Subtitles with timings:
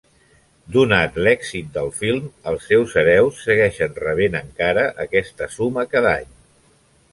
[0.75, 6.29] Donat l'èxit del film, els seus hereus segueixen rebent encara aquesta suma cada any.